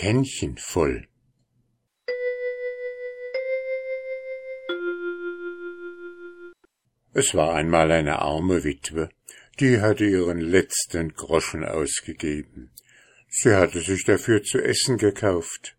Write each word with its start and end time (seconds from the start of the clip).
Kännchen 0.00 0.56
voll. 0.56 1.06
Es 7.12 7.34
war 7.34 7.54
einmal 7.54 7.92
eine 7.92 8.20
arme 8.20 8.64
Witwe, 8.64 9.10
die 9.58 9.82
hatte 9.82 10.06
ihren 10.06 10.40
letzten 10.40 11.12
Groschen 11.12 11.66
ausgegeben. 11.66 12.70
Sie 13.28 13.54
hatte 13.54 13.82
sich 13.82 14.06
dafür 14.06 14.42
zu 14.42 14.64
essen 14.64 14.96
gekauft, 14.96 15.76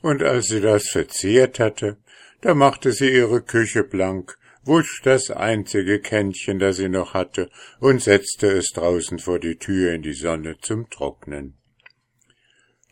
und 0.00 0.22
als 0.22 0.46
sie 0.46 0.60
das 0.60 0.86
verzehrt 0.86 1.58
hatte, 1.58 1.96
da 2.42 2.54
machte 2.54 2.92
sie 2.92 3.10
ihre 3.10 3.42
Küche 3.42 3.82
blank, 3.82 4.38
wusch 4.62 5.02
das 5.02 5.32
einzige 5.32 5.98
Kännchen, 5.98 6.60
das 6.60 6.76
sie 6.76 6.88
noch 6.88 7.14
hatte, 7.14 7.50
und 7.80 8.00
setzte 8.00 8.46
es 8.46 8.68
draußen 8.68 9.18
vor 9.18 9.40
die 9.40 9.56
Tür 9.56 9.92
in 9.92 10.02
die 10.02 10.14
Sonne 10.14 10.56
zum 10.60 10.88
Trocknen. 10.88 11.58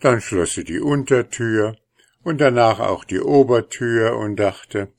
Dann 0.05 0.21
schloss 0.21 0.53
sie 0.53 0.65
die 0.65 0.81
Untertür 0.81 1.79
und 2.23 2.43
danach 2.43 2.79
auch 2.79 3.05
die 3.05 3.21
Obertür 3.21 4.19
und 4.19 4.37
dachte, 4.37 4.93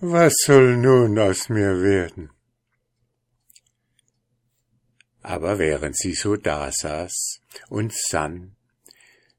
was 0.00 0.32
soll 0.46 0.78
nun 0.78 1.18
aus 1.18 1.50
mir 1.50 1.82
werden? 1.82 2.30
Aber 5.20 5.58
während 5.58 5.94
sie 5.94 6.14
so 6.14 6.36
dasaß 6.36 7.42
und 7.68 7.92
sann, 7.92 8.56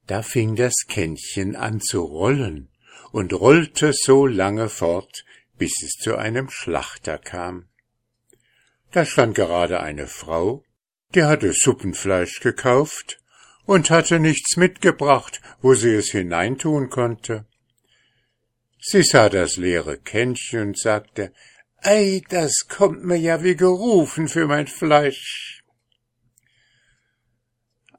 da 0.06 0.22
fing 0.22 0.56
das 0.56 0.86
Kännchen 0.88 1.56
an 1.56 1.82
zu 1.82 2.02
rollen 2.02 2.70
und 3.12 3.34
rollte 3.34 3.92
so 3.92 4.28
lange 4.28 4.70
fort, 4.70 5.26
bis 5.58 5.82
es 5.82 5.94
zu 5.94 6.16
einem 6.16 6.52
Schlachter 6.52 7.18
kam. 7.18 7.70
Da 8.92 9.04
stand 9.04 9.34
gerade 9.34 9.80
eine 9.80 10.06
Frau, 10.06 10.64
die 11.16 11.24
hatte 11.24 11.54
Suppenfleisch 11.54 12.40
gekauft 12.42 13.20
und 13.68 13.92
hatte 13.92 14.20
nichts 14.20 14.58
mitgebracht, 14.58 15.42
wo 15.62 15.76
sie 15.76 15.94
es 15.94 16.10
hineintun 16.10 16.90
konnte. 16.90 17.46
Sie 18.80 19.04
sah 19.04 19.30
das 19.30 19.58
leere 19.58 19.98
Kännchen 19.98 20.70
und 20.70 20.80
sagte, 20.80 21.34
Ei, 21.84 22.24
das 22.30 22.68
kommt 22.68 23.04
mir 23.04 23.18
ja 23.18 23.44
wie 23.44 23.56
gerufen 23.56 24.28
für 24.28 24.48
mein 24.48 24.68
Fleisch. 24.68 25.62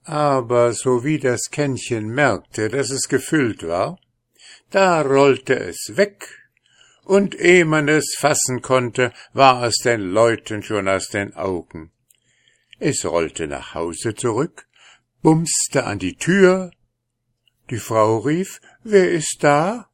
Aber 0.04 0.72
so 0.72 1.04
wie 1.04 1.18
das 1.18 1.50
Kännchen 1.50 2.08
merkte, 2.08 2.70
dass 2.70 2.90
es 2.90 3.08
gefüllt 3.08 3.66
war, 3.66 4.00
da 4.70 5.02
rollte 5.02 5.54
es 5.54 5.96
weg, 5.96 6.34
und 7.04 7.34
ehe 7.34 7.64
man 7.64 7.88
es 7.88 8.14
fassen 8.18 8.62
konnte, 8.62 9.12
war 9.32 9.62
es 9.64 9.76
den 9.78 10.00
Leuten 10.00 10.62
schon 10.62 10.88
aus 10.88 11.08
den 11.08 11.34
Augen. 11.34 11.92
Es 12.78 13.04
rollte 13.04 13.46
nach 13.46 13.74
Hause 13.74 14.14
zurück, 14.14 14.67
bumste 15.22 15.84
an 15.84 15.98
die 15.98 16.16
Tür, 16.16 16.70
die 17.70 17.78
Frau 17.78 18.18
rief, 18.18 18.60
wer 18.82 19.10
ist 19.10 19.38
da? 19.40 19.90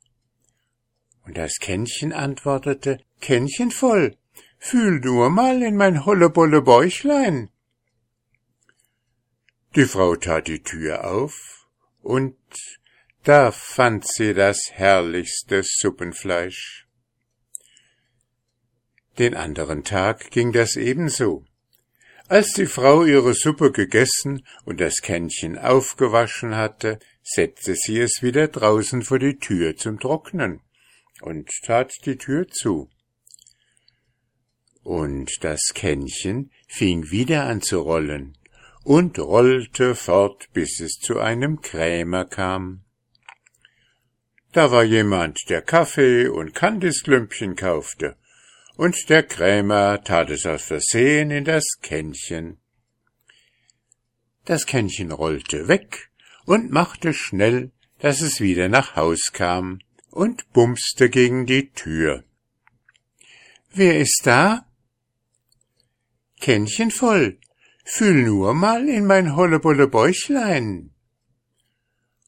Und 1.25 1.37
das 1.37 1.59
Kännchen 1.59 2.13
antwortete, 2.13 3.01
Kännchen 3.21 3.71
voll, 3.71 4.17
fühl 4.59 5.01
nur 5.01 5.31
mal 5.31 5.63
in 5.63 5.77
mein 5.77 6.05
hollebolle 6.05 6.63
Bäuchlein. 6.63 7.51
Die 9.75 9.87
Frau 9.87 10.15
tat 10.17 10.47
die 10.47 10.63
Tür 10.63 11.05
auf, 11.05 11.67
und 12.03 12.37
da 13.25 13.51
fand 13.51 14.07
sie 14.07 14.35
das 14.35 14.71
herrlichste 14.71 15.63
Suppenfleisch. 15.65 16.87
Den 19.19 19.35
anderen 19.35 19.83
Tag 19.85 20.31
ging 20.31 20.53
das 20.53 20.77
ebenso. 20.77 21.45
Als 22.35 22.53
die 22.55 22.67
Frau 22.67 23.05
ihre 23.05 23.33
Suppe 23.33 23.71
gegessen 23.71 24.45
und 24.65 24.81
das 24.81 25.03
Kännchen 25.03 25.57
aufgewaschen 25.57 26.57
hatte, 26.57 26.99
setzte 27.23 27.77
sie 27.77 28.01
es 28.01 28.23
wieder 28.23 28.49
draußen 28.49 29.03
vor 29.03 29.21
die 29.21 29.39
Tür 29.39 29.77
zum 29.77 30.01
Trocknen 30.01 30.61
und 31.21 31.49
tat 31.63 31.93
die 32.07 32.19
Tür 32.19 32.49
zu. 32.49 32.91
Und 34.83 35.31
das 35.43 35.61
Kännchen 35.75 36.51
fing 36.67 37.09
wieder 37.13 37.45
an 37.45 37.63
zu 37.63 37.79
rollen 37.79 38.37
und 38.83 39.17
rollte 39.21 39.95
fort, 39.95 40.49
bis 40.53 40.81
es 40.81 40.95
zu 40.95 41.21
einem 41.21 41.61
Krämer 41.61 42.25
kam. 42.25 42.83
Da 44.51 44.73
war 44.73 44.83
jemand, 44.83 45.39
der 45.51 45.63
Kaffee 45.63 46.27
und 46.27 46.53
Kandisklümpchen 46.53 47.55
kaufte, 47.55 48.17
und 48.77 49.09
der 49.09 49.23
Krämer 49.23 50.03
tat 50.03 50.31
es 50.31 50.47
aus 50.47 50.65
Versehen 50.65 51.31
in 51.31 51.45
das 51.45 51.65
Kännchen. 51.81 52.59
Das 54.45 54.67
Kännchen 54.67 55.13
rollte 55.13 55.69
weg 55.69 56.11
und 56.45 56.71
machte 56.71 57.15
schnell, 57.15 57.73
dass 57.99 58.21
es 58.21 58.41
wieder 58.41 58.69
nach 58.69 58.97
Haus 58.97 59.33
kam, 59.33 59.81
und 60.11 60.53
bumste 60.53 61.11
gegen 61.11 61.45
die 61.45 61.73
Tür. 61.73 62.23
Wer 63.73 63.99
ist 63.99 64.21
da? 64.25 64.65
Kännchen 66.41 66.93
voll, 66.93 67.39
fühl 67.85 68.23
nur 68.23 68.55
mal 68.55 68.89
in 68.89 69.07
mein 69.07 69.35
hollebolle 69.35 69.89
Bäuchlein. 69.89 70.95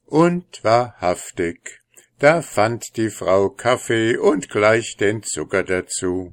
Und 0.04 0.64
wahrhaftig, 0.64 1.80
da 2.18 2.42
fand 2.42 2.96
die 2.96 3.10
Frau 3.10 3.50
Kaffee 3.50 4.16
und 4.16 4.48
gleich 4.48 4.96
den 4.98 5.22
Zucker 5.22 5.64
dazu. 5.64 6.32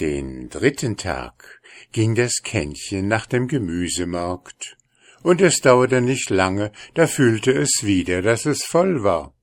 Den 0.00 0.48
dritten 0.48 0.96
Tag 0.96 1.60
ging 1.92 2.14
das 2.14 2.42
Kännchen 2.42 3.08
nach 3.08 3.26
dem 3.26 3.48
Gemüsemarkt, 3.48 4.76
und 5.22 5.40
es 5.40 5.60
dauerte 5.60 6.00
nicht 6.00 6.30
lange, 6.30 6.72
da 6.94 7.06
fühlte 7.06 7.52
es 7.52 7.82
wieder, 7.82 8.22
dass 8.22 8.46
es 8.46 8.64
voll 8.64 9.04
war. 9.04 9.34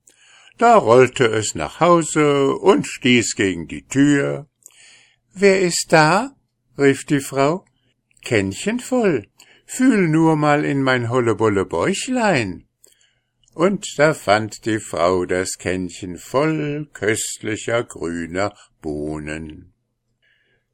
Da 0.58 0.76
rollte 0.76 1.26
es 1.26 1.56
nach 1.56 1.80
Hause 1.80 2.54
und 2.56 2.86
stieß 2.86 3.36
gegen 3.36 3.68
die 3.68 3.88
Tür. 3.88 4.48
Wer 5.34 5.62
ist 5.62 5.88
da? 5.90 6.36
rief 6.78 7.06
die 7.06 7.22
Frau. 7.22 7.64
Kännchen 8.24 8.82
voll. 8.82 9.28
Fühl 9.66 10.10
nur 10.10 10.36
mal 10.36 10.66
in 10.66 10.84
mein 10.84 11.10
hollebolle 11.10 11.66
Bäuchlein. 11.66 12.66
Und 13.60 13.86
da 13.98 14.14
fand 14.14 14.66
die 14.66 14.80
Frau 14.80 15.26
das 15.26 15.58
Kännchen 15.58 16.18
voll 16.18 16.88
köstlicher 16.94 17.84
grüner 17.84 18.56
Bohnen. 18.82 19.74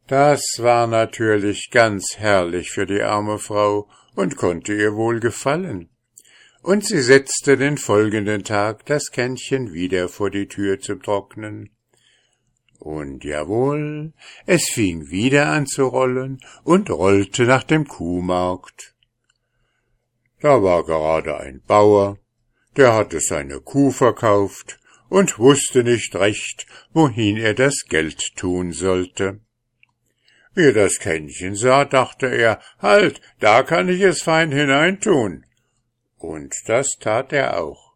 Das 0.06 0.44
war 0.60 0.86
natürlich 0.86 1.72
ganz 1.72 2.18
herrlich 2.18 2.70
für 2.70 2.86
die 2.86 3.02
arme 3.02 3.40
Frau 3.40 3.90
und 4.14 4.38
konnte 4.38 4.76
ihr 4.76 4.94
wohl 4.94 5.20
gefallen 5.20 5.90
und 6.62 6.86
sie 6.86 7.02
setzte 7.02 7.58
den 7.58 7.80
folgenden 7.80 8.44
Tag 8.44 8.86
das 8.86 9.10
Kännchen 9.10 9.74
wieder 9.74 10.08
vor 10.08 10.30
die 10.30 10.48
Tür 10.48 10.80
zum 10.80 11.02
Trocknen. 11.02 11.72
Und 12.78 13.24
jawohl, 13.24 14.14
es 14.46 14.70
fing 14.70 15.10
wieder 15.10 15.48
an 15.48 15.66
zu 15.66 15.88
rollen 15.88 16.40
und 16.64 16.92
rollte 16.92 17.46
nach 17.46 17.64
dem 17.64 17.88
Kuhmarkt. 17.88 18.96
Da 20.40 20.62
war 20.62 20.84
gerade 20.84 21.36
ein 21.40 21.64
Bauer, 21.66 22.20
der 22.78 22.94
hatte 22.94 23.20
seine 23.20 23.60
Kuh 23.60 23.92
verkauft 23.92 24.80
und 25.10 25.40
wusste 25.40 25.84
nicht 25.84 26.16
recht, 26.16 26.66
wohin 26.94 27.38
er 27.38 27.54
das 27.54 27.86
Geld 27.88 28.36
tun 28.36 28.72
sollte. 28.74 29.40
Wie 30.54 30.68
er 30.68 30.74
das 30.74 31.00
Kännchen 31.00 31.56
sah, 31.56 31.86
dachte 31.86 32.28
er, 32.28 32.62
halt, 32.80 33.22
da 33.40 33.64
kann 33.64 33.90
ich 33.90 34.02
es 34.02 34.22
fein 34.22 34.52
hineintun. 34.52 35.46
Und 36.18 36.54
das 36.68 36.98
tat 37.00 37.34
er 37.34 37.62
auch. 37.62 37.94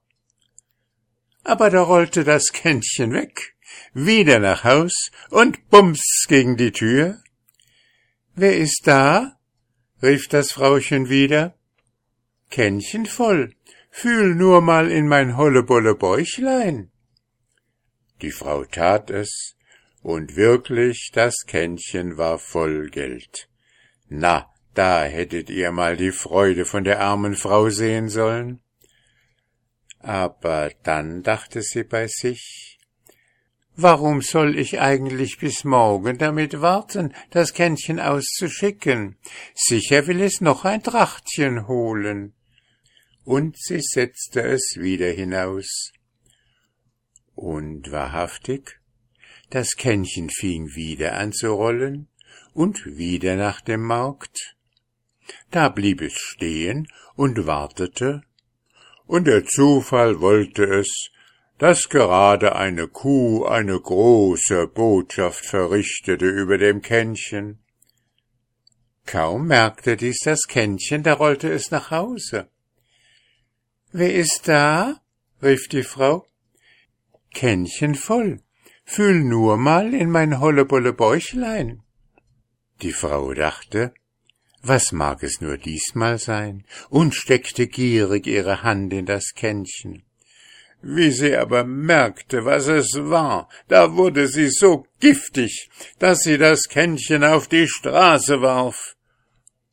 Aber 1.44 1.70
da 1.70 1.82
rollte 1.82 2.24
das 2.24 2.52
Kännchen 2.52 3.14
weg, 3.14 3.56
wieder 3.94 4.40
nach 4.40 4.66
Haus 4.66 5.10
und 5.30 5.70
bums 5.70 6.26
gegen 6.28 6.58
die 6.58 6.72
Tür. 6.72 7.24
Wer 8.36 8.58
ist 8.58 8.82
da? 8.86 9.38
rief 10.04 10.28
das 10.28 10.52
Frauchen 10.52 11.10
wieder. 11.10 11.56
Kännchen 12.50 13.06
voll, 13.06 13.54
fühl 14.00 14.34
nur 14.34 14.62
mal 14.62 14.90
in 14.90 15.08
mein 15.08 15.36
hollebolle 15.36 15.94
Bäuchlein. 15.94 16.90
Die 18.22 18.32
Frau 18.32 18.64
tat 18.64 19.10
es, 19.10 19.56
und 20.02 20.38
wirklich 20.38 21.12
das 21.14 21.36
Kännchen 21.46 22.18
war 22.18 22.40
voll 22.40 22.90
Geld. 22.90 23.50
Na, 24.08 24.48
da 24.74 25.04
hättet 25.04 25.50
ihr 25.50 25.72
mal 25.72 25.98
die 25.98 26.14
Freude 26.14 26.64
von 26.64 26.86
der 26.86 27.02
armen 27.02 27.36
Frau 27.36 27.70
sehen 27.70 28.08
sollen. 28.08 28.62
Aber 30.00 30.72
dann 30.84 31.22
dachte 31.22 31.62
sie 31.62 31.84
bei 31.84 32.08
sich, 32.08 32.78
Warum 33.76 34.22
soll 34.22 34.58
ich 34.58 34.80
eigentlich 34.80 35.38
bis 35.40 35.64
morgen 35.64 36.18
damit 36.18 36.62
warten, 36.62 37.14
das 37.32 37.54
Kännchen 37.54 38.00
auszuschicken? 38.00 39.18
Sicher 39.56 40.08
will 40.08 40.22
es 40.22 40.42
noch 40.42 40.66
ein 40.66 40.84
Trachtchen 40.84 41.68
holen. 41.68 42.34
Und 43.36 43.58
sie 43.58 43.82
setzte 43.82 44.42
es 44.42 44.78
wieder 44.78 45.12
hinaus. 45.12 45.92
Und 47.36 47.92
wahrhaftig, 47.92 48.80
das 49.50 49.76
Kännchen 49.76 50.30
fing 50.30 50.76
wieder 50.76 51.16
an 51.16 51.32
zu 51.32 51.54
rollen 51.54 52.08
und 52.54 52.86
wieder 52.86 53.36
nach 53.36 53.62
dem 53.62 53.82
Markt 53.82 54.56
da 55.52 55.70
blieb 55.70 56.02
es 56.02 56.14
stehen 56.14 56.88
und 57.16 57.46
wartete, 57.46 58.22
und 59.06 59.26
der 59.26 59.46
Zufall 59.46 60.20
wollte 60.22 60.64
es, 60.64 61.10
dass 61.58 61.90
gerade 61.90 62.56
eine 62.56 62.88
Kuh 62.88 63.46
eine 63.46 63.80
große 63.80 64.68
Botschaft 64.68 65.46
verrichtete 65.46 66.26
über 66.26 66.58
dem 66.58 66.82
Kännchen. 66.82 67.60
Kaum 69.06 69.48
merkte 69.48 69.98
dies 69.98 70.20
das 70.24 70.42
Kännchen, 70.48 71.04
da 71.04 71.14
rollte 71.14 71.52
es 71.52 71.72
nach 71.72 71.90
Hause. 71.92 72.48
Wer 73.92 74.14
ist 74.14 74.48
da? 74.48 75.02
rief 75.42 75.68
die 75.68 75.84
Frau. 75.84 76.28
Kännchen 77.34 77.96
voll. 77.96 78.42
Fühl 78.86 79.24
nur 79.24 79.58
mal 79.58 79.94
in 79.94 80.12
mein 80.12 80.40
hollebolle 80.40 80.94
Bäuchlein. 80.94 81.84
Die 82.82 82.94
Frau 82.94 83.34
dachte, 83.34 83.94
was 84.62 84.92
mag 84.92 85.24
es 85.24 85.42
nur 85.42 85.58
diesmal 85.58 86.18
sein, 86.18 86.66
und 86.90 87.16
steckte 87.16 87.68
gierig 87.68 88.28
ihre 88.28 88.64
Hand 88.64 88.94
in 88.94 89.06
das 89.06 89.34
Kännchen. 89.34 90.04
Wie 90.82 91.12
sie 91.12 91.36
aber 91.36 91.64
merkte, 91.64 92.46
was 92.46 92.68
es 92.68 92.96
war, 92.96 93.50
da 93.68 93.96
wurde 93.96 94.28
sie 94.28 94.50
so 94.50 94.86
giftig, 95.00 95.70
dass 96.00 96.20
sie 96.20 96.38
das 96.38 96.70
Kännchen 96.70 97.24
auf 97.24 97.48
die 97.48 97.68
Straße 97.68 98.42
warf. 98.42 98.96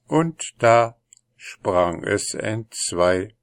Und 0.07 0.43
da 0.59 0.97
sprang 1.37 2.03
es 2.03 2.35
entzwei. 2.35 3.36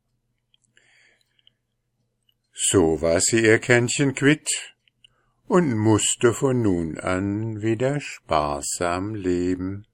So 2.65 3.01
war 3.01 3.19
sie 3.19 3.44
ihr 3.44 3.60
Kännchen 3.60 4.15
quitt 4.15 4.48
und 5.48 5.77
musste 5.77 6.33
von 6.33 6.62
nun 6.62 6.98
an 6.98 7.62
wieder 7.62 8.00
sparsam 8.00 9.15
leben. 9.15 9.86